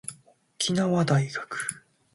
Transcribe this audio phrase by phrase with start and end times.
[0.57, 1.83] 沖縄大学